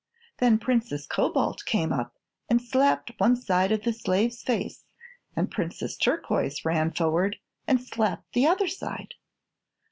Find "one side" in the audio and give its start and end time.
3.19-3.71